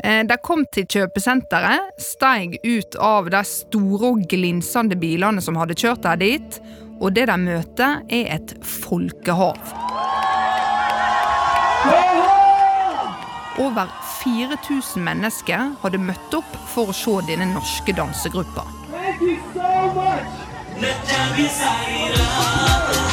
Eh, 0.04 0.24
de 0.28 0.38
kom 0.44 0.66
til 0.72 0.88
kjøpesenteret, 0.92 1.96
steig 2.02 2.60
ut 2.64 2.96
av 3.00 3.30
de 3.32 3.44
store 3.48 4.12
og 4.12 4.26
glinsende 4.30 4.98
bilene 5.00 5.42
som 5.44 5.56
hadde 5.60 5.78
kjørt 5.80 6.04
dem 6.06 6.20
dit, 6.24 6.60
og 7.00 7.16
det 7.16 7.28
de 7.32 7.38
møter, 7.40 8.02
er 8.10 8.36
et 8.38 8.56
folkehav. 8.64 9.60
Over 13.56 13.88
4000 14.20 15.04
mennesker 15.04 15.70
hadde 15.84 16.00
møtt 16.04 16.34
opp 16.36 16.58
for 16.74 16.92
å 16.92 16.96
se 16.96 17.22
denne 17.30 17.48
norske 17.54 17.96
dansegruppa. 17.96 18.64
Thank 18.92 19.22
you 19.22 19.28
so 21.48 21.56
much. 22.92 23.05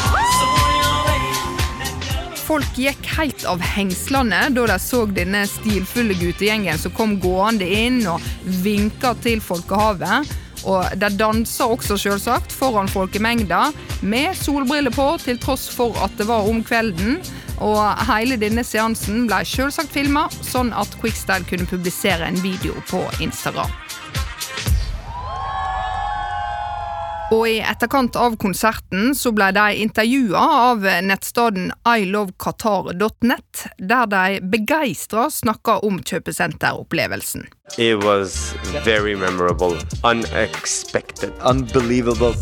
Folk 2.53 2.77
gikk 2.77 3.07
helt 3.17 3.47
av 3.49 3.63
hengslene 3.65 4.43
da 4.53 4.65
de 4.69 4.75
så 4.77 5.07
denne 5.09 5.47
stilfulle 5.49 6.13
guttegjengen 6.21 6.77
som 6.77 6.93
kom 6.93 7.15
gående 7.23 7.65
inn 7.65 8.03
og 8.13 8.21
vinka 8.61 9.15
til 9.25 9.41
folkehavet. 9.41 10.29
Og 10.69 10.93
de 11.01 11.09
dansa 11.17 11.71
også 11.73 11.97
selvsagt 12.03 12.53
foran 12.53 12.93
folkemengda 12.93 13.71
med 14.05 14.37
solbriller 14.37 14.93
på, 14.93 15.07
til 15.25 15.41
tross 15.41 15.65
for 15.73 15.97
at 16.05 16.13
det 16.21 16.29
var 16.29 16.45
om 16.51 16.61
kvelden. 16.61 17.23
Og 17.65 17.81
hele 18.11 18.37
denne 18.37 18.67
seansen 18.69 19.25
ble 19.31 19.41
selvsagt 19.49 19.97
filma, 19.97 20.27
sånn 20.45 20.75
at 20.77 20.93
Quickstyle 21.01 21.49
kunne 21.49 21.71
publisere 21.73 22.29
en 22.29 22.37
video 22.45 22.77
på 22.93 23.01
Instagram. 23.25 23.82
Og 27.33 27.47
i 27.49 27.61
etterkant 27.65 28.17
av 28.21 28.35
konserten 28.41 29.15
så 29.17 29.31
ble 29.33 29.47
de 29.57 29.65
intervjua 29.81 30.43
av 30.69 30.85
nettstedet 31.07 31.71
iloveqatar.net, 31.89 33.63
der 33.81 34.11
de 34.13 34.41
begeistra 34.53 35.31
snakka 35.33 35.79
om 35.87 36.03
kjøpesenteropplevelsen. 36.05 37.49
It 37.79 38.05
was 38.05 38.53
very 38.85 39.17
memorable, 39.17 39.81
unexpected, 40.05 41.33
unbelievable. 41.41 42.37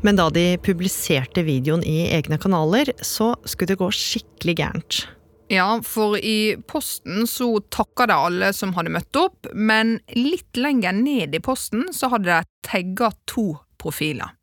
Men 0.00 0.16
da 0.16 0.30
de 0.32 0.56
publiserte 0.64 1.44
videoen 1.44 1.84
i 1.84 2.06
egne 2.16 2.40
kanaler, 2.40 2.94
så 3.04 3.34
skulle 3.44 3.74
det 3.74 3.82
gå 3.82 3.90
skikkelig 3.92 4.56
gærent. 4.62 5.02
Ja, 5.50 5.80
for 5.82 6.14
i 6.14 6.54
posten 6.70 7.26
så 7.26 7.56
takka 7.74 8.06
de 8.06 8.14
alle 8.14 8.52
som 8.54 8.76
hadde 8.76 8.92
møtt 8.94 9.18
opp, 9.18 9.48
men 9.50 9.96
litt 10.14 10.54
lenger 10.54 10.94
ned 10.94 11.34
i 11.34 11.42
posten 11.42 11.88
så 11.90 12.12
hadde 12.12 12.30
de 12.30 12.68
tagga 12.68 13.10
to 13.26 13.56
profiler. 13.82 14.36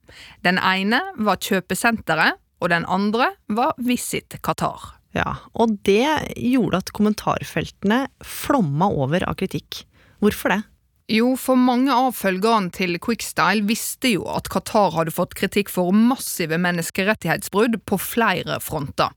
Den 0.44 0.60
ene 0.60 1.00
var 1.16 1.40
kjøpesenteret, 1.40 2.42
og 2.60 2.74
den 2.74 2.84
andre 2.92 3.30
var 3.48 3.78
Visit 3.80 4.36
Qatar. 4.44 4.98
Ja, 5.16 5.38
og 5.56 5.78
det 5.88 6.34
gjorde 6.36 6.84
at 6.84 6.92
kommentarfeltene 6.92 8.04
flomma 8.26 8.90
over 8.92 9.24
av 9.30 9.40
kritikk. 9.40 9.86
Hvorfor 10.20 10.58
det? 10.58 10.62
Jo, 11.08 11.38
for 11.40 11.56
mange 11.56 11.94
av 11.96 12.18
følgerne 12.20 12.74
til 12.76 12.98
Quickstyle 13.00 13.64
visste 13.70 14.12
jo 14.18 14.26
at 14.28 14.50
Qatar 14.52 14.92
hadde 14.98 15.16
fått 15.16 15.38
kritikk 15.40 15.72
for 15.72 15.96
massive 15.96 16.60
menneskerettighetsbrudd 16.60 17.80
på 17.88 18.00
flere 18.04 18.60
fronter. 18.60 19.16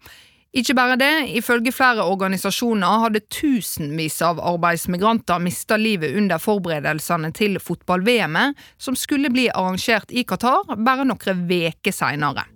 Ikke 0.50 0.75
bare 0.75 0.97
det, 0.99 1.12
ifølge 1.38 1.71
flere 1.71 2.02
organisasjoner 2.11 3.04
hadde 3.04 3.23
tusenvis 3.30 4.16
av 4.26 4.40
arbeidsmigranter 4.42 5.38
mista 5.38 5.78
livet 5.78 6.16
under 6.19 6.42
forberedelsene 6.42 7.30
til 7.38 7.61
fotball-VM-et, 7.62 8.59
som 8.75 8.99
skulle 8.99 9.30
bli 9.30 9.47
arrangert 9.54 10.11
i 10.11 10.26
Qatar 10.26 10.75
bare 10.75 11.07
noen 11.07 11.45
uker 11.47 11.95
seinere. 11.95 12.49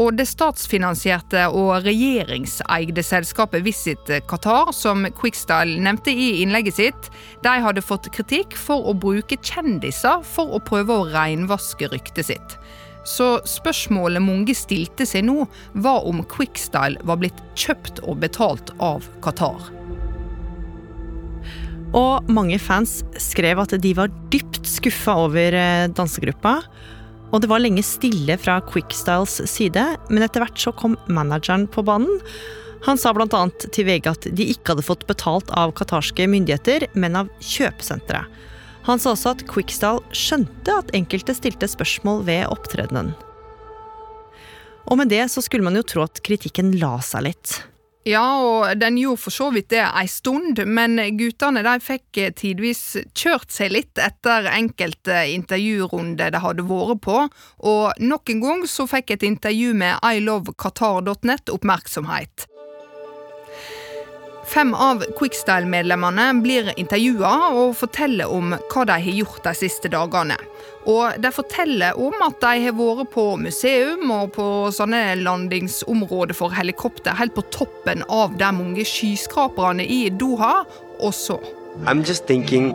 Og 0.00 0.14
det 0.16 0.24
statsfinansierte 0.30 1.42
og 1.52 1.84
regjeringseide 1.84 3.02
selskapet 3.04 3.60
Visit 3.66 4.08
Qatar, 4.30 4.72
som 4.72 5.04
Quickstyle 5.18 5.76
nevnte 5.84 6.14
i 6.16 6.30
innlegget 6.40 6.78
sitt, 6.78 7.10
de 7.44 7.58
hadde 7.60 7.84
fått 7.84 8.08
kritikk 8.16 8.56
for 8.56 8.88
å 8.88 8.96
bruke 8.96 9.36
kjendiser 9.36 10.24
for 10.24 10.56
å 10.56 10.62
prøve 10.64 10.96
å 10.96 11.10
reinvaske 11.12 11.92
ryktet 11.92 12.32
sitt. 12.32 12.56
Så 13.08 13.40
spørsmålet 13.48 14.22
mange 14.22 14.54
stilte 14.56 15.06
seg 15.08 15.26
nå, 15.26 15.46
var 15.74 16.06
om 16.08 16.22
Quickstyle 16.30 17.02
var 17.08 17.18
blitt 17.22 17.40
kjøpt 17.58 18.02
og 18.06 18.20
betalt 18.22 18.72
av 18.82 19.08
Qatar. 19.24 19.70
Og 21.92 22.30
mange 22.32 22.56
fans 22.62 23.02
skrev 23.20 23.60
at 23.60 23.74
de 23.82 23.92
var 23.96 24.12
dypt 24.32 24.64
skuffa 24.68 25.18
over 25.26 25.52
eh, 25.58 25.90
dansegruppa. 25.92 26.60
Og 27.32 27.42
det 27.42 27.48
var 27.48 27.60
lenge 27.64 27.84
stille 27.84 28.36
fra 28.40 28.58
Quickstyles 28.64 29.40
side, 29.48 29.84
men 30.08 30.24
etter 30.24 30.44
hvert 30.44 30.60
så 30.60 30.72
kom 30.76 30.96
manageren 31.12 31.66
på 31.68 31.84
banen. 31.84 32.20
Han 32.86 32.98
sa 32.98 33.12
bl.a. 33.14 33.42
til 33.70 33.86
VG 33.86 34.08
at 34.10 34.26
de 34.34 34.48
ikke 34.54 34.72
hadde 34.72 34.86
fått 34.86 35.04
betalt 35.06 35.52
av 35.54 35.74
qatarske 35.78 36.26
myndigheter, 36.28 36.88
men 36.98 37.20
av 37.20 37.30
kjøpesenteret. 37.40 38.40
Han 38.86 38.98
sa 38.98 39.12
også 39.14 39.36
at 39.36 39.44
Quicksdal 39.50 40.00
skjønte 40.16 40.74
at 40.74 40.94
enkelte 40.96 41.34
stilte 41.38 41.68
spørsmål 41.70 42.24
ved 42.26 42.48
opptredenen. 42.50 43.12
Og 44.90 44.98
med 44.98 45.12
det 45.12 45.28
så 45.30 45.42
skulle 45.44 45.64
man 45.64 45.78
jo 45.78 45.84
tro 45.86 46.02
at 46.06 46.22
kritikken 46.26 46.74
la 46.80 46.96
seg 47.04 47.28
litt. 47.28 47.60
Ja, 48.02 48.24
og 48.42 48.80
den 48.80 48.96
gjorde 48.98 49.22
for 49.22 49.30
så 49.30 49.46
vidt 49.54 49.68
det 49.70 49.84
ei 49.86 50.08
stund, 50.10 50.58
men 50.66 50.98
guttene 51.14 51.62
de 51.62 51.76
fikk 51.78 52.18
tidvis 52.34 52.96
kjørt 53.14 53.54
seg 53.54 53.70
litt 53.76 54.00
etter 54.02 54.48
enkelte 54.50 55.20
intervjurunder 55.36 56.34
de 56.34 56.40
hadde 56.42 56.66
vært 56.66 57.04
på, 57.06 57.18
og 57.62 58.02
nok 58.02 58.34
en 58.34 58.42
gang 58.42 58.64
så 58.66 58.88
fikk 58.90 59.14
et 59.14 59.28
intervju 59.28 59.76
med 59.78 60.02
iloveqatar.net 60.02 61.54
oppmerksomhet. 61.54 62.48
Fem 64.44 64.74
av 64.74 65.04
Quickstyle-medlemmene 65.18 66.24
blir 66.42 66.72
intervjua 66.80 67.30
og 67.54 67.76
forteller 67.78 68.30
om 68.30 68.56
hva 68.56 68.84
de 68.88 68.96
har 69.04 69.18
gjort 69.20 69.44
de 69.46 69.52
siste 69.54 69.90
dagene. 69.92 70.36
Og 70.90 71.14
de 71.22 71.30
forteller 71.30 71.98
om 72.00 72.16
at 72.26 72.40
de 72.42 72.64
har 72.64 72.74
vært 72.74 73.12
på 73.14 73.26
museum 73.38 74.10
og 74.10 74.32
på 74.34 74.46
sånne 74.74 75.04
landingsområder 75.22 76.34
for 76.34 76.54
helikopter 76.54 77.14
helt 77.20 77.36
på 77.38 77.46
toppen 77.54 78.02
av 78.10 78.34
de 78.40 78.50
mange 78.56 78.86
skyskraperne 78.88 79.86
i 79.86 80.08
Doha, 80.10 80.64
og 80.98 81.14
så 81.14 81.38
I'm 81.86 82.02
just 82.04 82.26
thinking, 82.26 82.74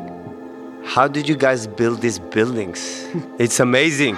how 0.83 1.07
did 1.07 1.29
you 1.29 1.36
guys 1.36 1.67
build 1.67 2.01
these 2.01 2.19
buildings? 2.19 3.05
It's 3.38 3.59
amazing. 3.59 4.17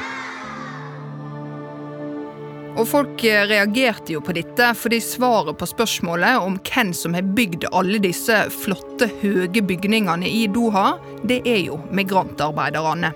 Og 2.78 2.86
folk 2.88 3.24
eh, 3.28 3.46
reagerte 3.50 4.14
jo 4.14 4.22
på 4.24 4.36
dette, 4.38 4.72
fordi 4.78 5.00
svaret 5.04 5.58
på 5.60 5.68
spørsmålet 5.70 6.44
om 6.44 6.60
hvem 6.70 6.94
som 6.96 7.16
har 7.18 7.26
bygd 7.38 7.68
alle 7.74 8.02
disse 8.04 8.44
flotte, 8.62 9.10
høye 9.24 9.64
bygningene 9.66 10.30
i 10.30 10.46
Doha, 10.54 10.94
det 11.28 11.42
er 11.50 11.64
jo 11.66 11.80
migrantarbeiderne. 11.96 13.12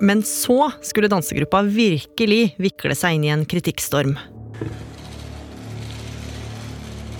Men 0.00 0.22
så 0.24 0.70
skulle 0.86 1.10
dansegruppa 1.12 1.60
virkelig 1.68 2.54
vikle 2.60 2.96
seg 2.96 3.18
inn 3.18 3.26
i 3.28 3.34
en 3.34 3.44
kritikkstorm. 3.48 4.16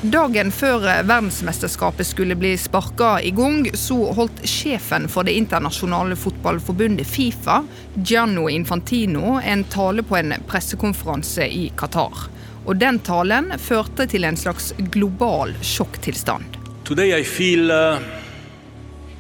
Dagen 0.01 0.49
før 0.49 0.81
verdensmesterskapet 0.81 2.07
skulle 2.09 2.33
bli 2.41 2.55
sparka 2.57 3.19
i 3.21 3.35
gang, 3.37 3.67
så 3.77 3.99
holdt 4.17 4.39
sjefen 4.49 5.05
for 5.13 5.29
det 5.29 5.35
internasjonale 5.37 6.17
fotballforbundet 6.17 7.05
Fifa, 7.05 7.59
Gianno 8.01 8.47
Infantino, 8.49 9.35
en 9.45 9.67
tale 9.69 10.01
på 10.01 10.17
en 10.17 10.33
pressekonferanse 10.49 11.45
i 11.45 11.67
Qatar. 11.77 12.25
Og 12.65 12.81
den 12.81 13.03
talen 13.05 13.53
førte 13.61 14.09
til 14.09 14.25
en 14.25 14.41
slags 14.41 14.73
global 14.97 15.53
sjokktilstand. 15.61 16.57
Today 16.89 17.21
I 17.21 17.25
feel 17.29 17.69
uh, 17.69 18.01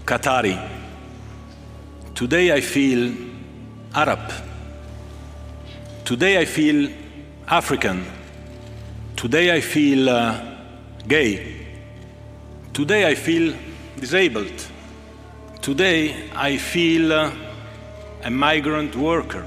Qatari. 0.09 0.57
Today 2.17 2.57
I 2.57 2.61
feel 2.65 3.11
Arab. 3.93 4.33
Today 6.09 6.41
I 6.41 6.47
feel 6.47 6.87
African. 7.49 8.07
Today 9.17 9.59
I 9.59 9.61
feel 9.61 10.09
uh, 10.09 10.50
gay. 11.07 11.57
Today 12.73 13.11
I 13.11 13.14
feel 13.14 13.54
disabled. 13.99 14.66
Today 15.61 16.30
I 16.35 16.57
feel 16.57 17.12
uh, 17.12 17.30
a 18.25 18.30
migrant 18.30 18.97
worker. 18.97 19.45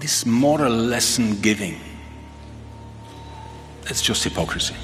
This 0.00 0.26
moral 0.26 0.72
lesson 0.72 1.40
giving, 1.40 1.80
that's 3.84 4.02
just 4.02 4.24
hypocrisy. 4.24 4.74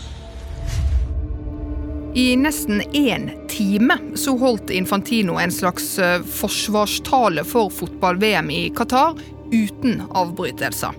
I 2.14 2.36
nesten 2.36 2.80
én 2.92 3.30
time 3.48 4.16
så 4.16 4.36
holdt 4.36 4.70
Infantino 4.70 5.38
en 5.38 5.52
slags 5.52 5.98
eh, 5.98 6.22
forsvarstale 6.22 7.44
for 7.44 7.70
fotball-VM 7.70 8.50
i 8.50 8.70
Qatar 8.74 9.14
uten 9.52 10.02
avbrytelser. 10.10 10.96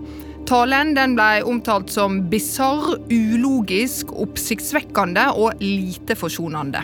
Talen 0.51 0.89
den 0.98 1.13
ble 1.15 1.46
omtalt 1.48 1.93
som 1.93 2.17
bisarr, 2.27 2.98
ulogisk, 3.08 4.10
oppsiktsvekkende 4.12 5.29
og 5.39 5.62
lite 5.63 6.17
forsonende. 6.20 6.81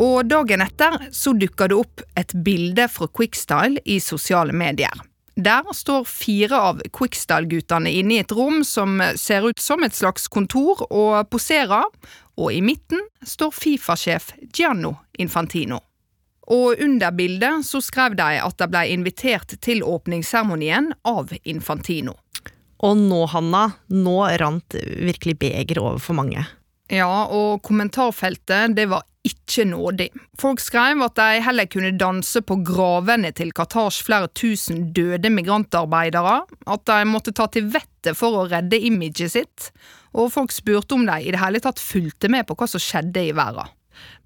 Og 0.00 0.24
dagen 0.24 0.64
etter 0.64 0.96
så 1.12 1.34
dukka 1.36 1.68
det 1.68 1.76
opp 1.76 2.00
et 2.16 2.32
bilde 2.46 2.88
fra 2.88 3.10
Quickstyle 3.12 3.84
i 3.84 3.98
sosiale 4.00 4.56
medier. 4.56 5.04
Der 5.36 5.68
står 5.76 6.08
fire 6.08 6.64
av 6.70 6.80
Quickstyle-guttene 6.96 7.92
inne 7.92 8.16
i 8.16 8.24
et 8.24 8.32
rom 8.32 8.62
som 8.64 8.96
ser 9.20 9.44
ut 9.44 9.60
som 9.60 9.84
et 9.84 9.92
slags 9.92 10.30
kontor, 10.32 10.86
og 10.88 11.28
poserer, 11.28 11.84
og 12.40 12.54
i 12.56 12.64
midten 12.64 13.04
står 13.20 13.52
Fifa-sjef 13.52 14.32
Gianno 14.48 14.96
Infantino. 15.20 15.84
Og 16.52 16.80
under 16.82 17.14
bildet 17.16 17.64
så 17.66 17.80
skrev 17.80 18.18
de 18.18 18.40
at 18.42 18.58
de 18.60 18.68
ble 18.68 18.84
invitert 18.92 19.56
til 19.64 19.84
åpningsseremonien 19.86 20.92
av 21.08 21.32
Infantino. 21.44 22.18
Og 22.84 22.98
nå, 23.00 23.22
Hanna, 23.32 23.64
nå 23.88 24.18
rant 24.40 24.76
virkelig 24.76 25.38
begeret 25.40 25.80
over 25.80 26.02
for 26.02 26.18
mange. 26.18 26.44
Ja, 26.92 27.24
og 27.32 27.62
kommentarfeltet 27.64 28.74
det 28.76 28.90
var 28.90 29.06
ikke 29.24 29.64
nådig. 29.64 30.10
Folk 30.36 30.60
skrev 30.60 31.00
at 31.06 31.14
de 31.16 31.40
heller 31.46 31.68
kunne 31.72 31.94
danse 31.96 32.42
på 32.44 32.58
gravene 32.66 33.30
til 33.32 33.54
Qatars 33.56 34.02
flere 34.04 34.28
tusen 34.36 34.90
døde 34.96 35.30
migrantarbeidere, 35.32 36.42
at 36.44 36.84
de 36.90 36.98
måtte 37.08 37.32
ta 37.32 37.48
til 37.48 37.70
vettet 37.72 38.18
for 38.18 38.36
å 38.36 38.48
redde 38.50 38.82
imaget 38.84 39.32
sitt, 39.32 39.70
og 40.12 40.28
folk 40.34 40.52
spurte 40.52 40.98
om 40.98 41.06
de 41.08 41.16
i 41.24 41.32
det 41.32 41.40
hele 41.40 41.62
tatt 41.64 41.80
fulgte 41.80 42.28
med 42.28 42.44
på 42.46 42.58
hva 42.58 42.68
som 42.68 42.82
skjedde 42.82 43.24
i 43.30 43.32
verden. 43.32 43.72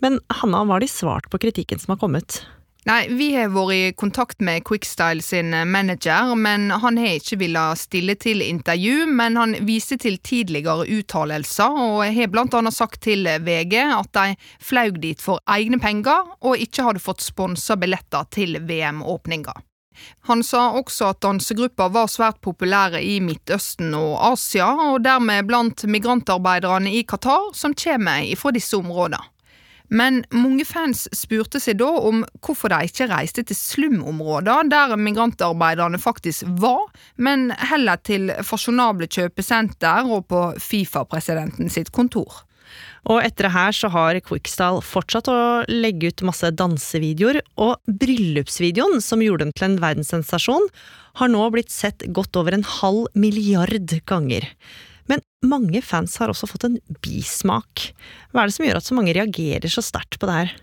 Men 0.04 0.20
Hanna, 0.40 0.64
hva 0.64 0.78
har 0.78 0.84
de 0.84 0.90
svart 0.92 1.30
på 1.32 1.40
kritikken 1.42 1.82
som 1.82 1.94
har 1.94 2.02
kommet? 2.04 2.42
Nei, 2.88 3.08
Vi 3.12 3.34
har 3.34 3.50
vært 3.52 3.74
i 3.74 3.92
kontakt 3.92 4.40
med 4.40 4.62
Quickstyle 4.64 5.20
sin 5.20 5.50
manager, 5.50 6.32
men 6.38 6.70
han 6.70 6.96
har 6.96 7.18
ikke 7.18 7.36
villet 7.42 7.80
stille 7.82 8.14
til 8.16 8.40
intervju. 8.40 9.04
Men 9.12 9.36
han 9.36 9.56
viser 9.68 10.00
til 10.00 10.16
tidligere 10.24 10.86
uttalelser, 10.86 11.68
og 11.68 12.06
har 12.16 12.38
annet 12.38 12.74
sagt 12.74 13.02
til 13.04 13.28
VG 13.28 13.76
at 13.82 14.12
de 14.16 14.36
flaug 14.60 15.02
dit 15.02 15.20
for 15.20 15.42
egne 15.46 15.80
penger, 15.82 16.32
og 16.40 16.56
ikke 16.56 16.86
hadde 16.86 17.04
fått 17.04 17.20
sponsa 17.20 17.76
billetter 17.76 18.24
til 18.32 18.56
VM-åpninga. 18.56 19.52
Han 20.30 20.42
sa 20.46 20.70
også 20.78 21.12
at 21.12 21.20
dansegruppa 21.20 21.88
var 21.92 22.08
svært 22.08 22.40
populære 22.40 23.02
i 23.02 23.18
Midtøsten 23.20 23.92
og 23.98 24.14
Asia, 24.32 24.70
og 24.92 25.02
dermed 25.04 25.48
blant 25.50 25.84
migrantarbeiderne 25.84 26.94
i 26.94 27.02
Qatar 27.04 27.50
som 27.52 27.74
kommer 27.74 28.24
fra 28.38 28.54
disse 28.54 28.78
områdene. 28.78 29.20
Men 29.88 30.20
mange 30.34 30.66
fans 30.68 31.06
spurte 31.16 31.60
seg 31.62 31.78
da 31.80 31.88
om 32.10 32.24
hvorfor 32.44 32.72
de 32.72 32.88
ikke 32.88 33.08
reiste 33.08 33.44
til 33.48 33.56
slumområder 33.56 34.68
der 34.68 34.96
migrantarbeiderne 35.00 36.00
faktisk 36.00 36.48
var, 36.60 36.90
men 37.16 37.48
heller 37.70 38.00
til 38.04 38.32
fasjonable 38.44 39.08
kjøpesenter 39.08 40.10
og 40.12 40.28
på 40.28 40.42
Fifa-presidenten 40.60 41.72
sitt 41.72 41.92
kontor. 41.96 42.44
Og 43.08 43.22
etter 43.24 43.46
det 43.46 43.54
her 43.54 43.72
så 43.72 43.88
har 43.94 44.18
Quickstyle 44.24 44.82
fortsatt 44.84 45.30
å 45.32 45.38
legge 45.70 46.10
ut 46.12 46.26
masse 46.28 46.50
dansevideoer, 46.52 47.40
og 47.56 47.78
bryllupsvideoen 47.88 49.00
som 49.04 49.24
gjorde 49.24 49.46
dem 49.46 49.54
til 49.56 49.70
en 49.70 49.78
verdenssensasjon, 49.80 50.68
har 51.18 51.32
nå 51.32 51.46
blitt 51.54 51.72
sett 51.72 52.04
godt 52.14 52.36
over 52.38 52.54
en 52.54 52.66
halv 52.78 53.08
milliard 53.16 53.96
ganger. 54.08 54.44
Men 55.08 55.24
mange 55.48 55.82
fans 55.84 56.16
har 56.20 56.32
også 56.32 56.48
fått 56.50 56.66
en 56.68 56.78
bismak. 57.04 57.90
Hva 58.32 58.44
er 58.44 58.50
det 58.50 58.56
som 58.58 58.66
gjør 58.66 58.80
at 58.80 58.88
så 58.88 58.96
mange 58.98 59.14
reagerer 59.16 59.72
så 59.72 59.84
sterkt 59.84 60.20
på 60.20 60.28
det 60.28 60.40
her? 60.40 60.56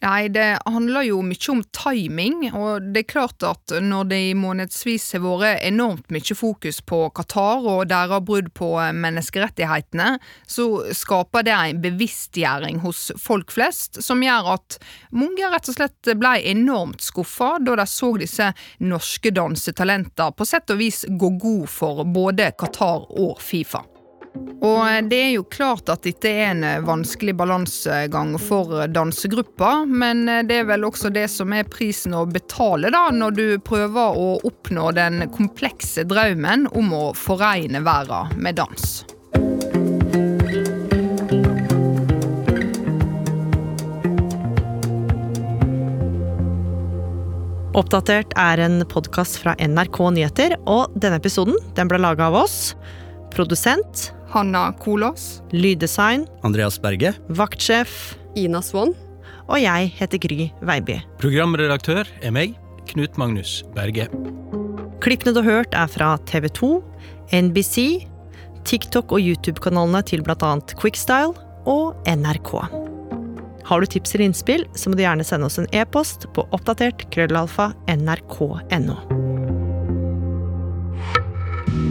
Nei, 0.00 0.30
det 0.32 0.58
handler 0.64 1.04
jo 1.04 1.18
mye 1.20 1.50
om 1.52 1.58
timing, 1.76 2.46
og 2.56 2.86
det 2.94 3.02
er 3.02 3.10
klart 3.10 3.44
at 3.44 3.74
når 3.84 4.06
det 4.08 4.20
i 4.30 4.38
månedsvis 4.38 5.10
har 5.12 5.20
vært 5.26 5.60
enormt 5.68 6.08
mye 6.14 6.36
fokus 6.38 6.78
på 6.88 7.02
Qatar 7.18 7.68
og 7.68 7.82
deres 7.90 8.24
brudd 8.24 8.48
på 8.56 8.70
menneskerettighetene, 8.96 10.14
så 10.48 10.66
skaper 10.96 11.44
det 11.44 11.58
en 11.58 11.84
bevisstgjøring 11.84 12.80
hos 12.80 13.10
folk 13.20 13.52
flest 13.52 14.00
som 14.00 14.24
gjør 14.24 14.54
at 14.56 14.80
mange 15.12 15.52
rett 15.52 15.68
og 15.68 15.76
slett 15.76 16.14
ble 16.16 16.34
enormt 16.48 17.04
skuffa 17.04 17.58
da 17.60 17.76
de 17.82 17.88
så 17.90 18.14
disse 18.24 18.50
norske 18.80 19.36
dansetalenter 19.36 20.32
på 20.32 20.48
sett 20.48 20.72
og 20.72 20.80
vis 20.80 21.04
gå 21.10 21.34
god 21.36 21.68
for 21.68 22.06
både 22.08 22.54
Qatar 22.56 23.10
og 23.20 23.36
Fifa. 23.44 23.84
Og 24.60 25.08
det 25.08 25.18
er 25.18 25.30
jo 25.32 25.44
klart 25.48 25.88
at 25.88 26.04
dette 26.04 26.28
er 26.28 26.50
en 26.50 26.84
vanskelig 26.84 27.32
balansegang 27.38 28.34
for 28.38 28.84
dansegrupper, 28.92 29.86
men 29.88 30.26
det 30.48 30.60
er 30.60 30.68
vel 30.68 30.84
også 30.86 31.10
det 31.14 31.26
som 31.32 31.54
er 31.56 31.68
prisen 31.70 32.14
å 32.14 32.26
betale 32.28 32.92
da, 32.92 33.06
når 33.14 33.38
du 33.38 33.46
prøver 33.64 34.20
å 34.20 34.34
oppnå 34.46 34.90
den 34.96 35.24
komplekse 35.32 36.04
drømmen 36.08 36.68
om 36.76 36.92
å 36.92 37.06
foregne 37.16 37.80
verden 37.86 38.36
med 38.36 38.60
dans. 38.60 39.00
Oppdatert 47.80 48.32
er 48.36 48.60
en 48.60 48.82
podkast 48.90 49.38
fra 49.40 49.56
NRK 49.56 50.00
Nyheter, 50.12 50.56
og 50.68 50.92
denne 51.00 51.20
episoden 51.20 51.56
den 51.78 51.88
ble 51.88 52.00
laga 52.02 52.28
av 52.28 52.42
oss. 52.42 52.74
Produsent 53.32 54.10
Hanna 54.30 54.72
Kolås. 54.78 55.42
Lyddesign 55.50 56.26
Andreas 56.42 56.78
Berge. 56.82 57.14
Vaktsjef 57.28 58.16
Ina 58.38 58.62
Swann. 58.62 58.94
Og 59.50 59.58
jeg 59.58 59.90
heter 59.98 60.20
Gry 60.22 60.48
Veiby. 60.62 61.00
Programredaktør 61.18 62.08
er 62.22 62.34
meg, 62.34 62.54
Knut 62.90 63.18
Magnus 63.18 63.60
Berge. 63.74 64.06
Klippene 65.02 65.34
du 65.34 65.40
har 65.42 65.48
hørt 65.50 65.74
er 65.74 65.90
fra 65.90 66.12
TV 66.28 66.46
2, 66.54 66.70
NBC, 67.34 68.06
TikTok 68.68 69.14
og 69.16 69.24
YouTube-kanalene 69.24 70.04
til 70.06 70.22
bl.a. 70.22 70.52
Quickstyle 70.78 71.34
og 71.66 71.98
NRK. 72.06 72.52
Har 73.70 73.80
du 73.80 73.86
tips 73.86 74.14
eller 74.14 74.30
innspill, 74.30 74.66
så 74.74 74.90
må 74.90 74.98
du 74.98 75.04
gjerne 75.04 75.26
sende 75.26 75.46
oss 75.50 75.58
en 75.62 75.70
e-post 75.74 76.28
på 76.34 76.46
oppdatert 76.54 77.06
krøllalfa 77.14 77.70
nrk.no. 77.90 79.19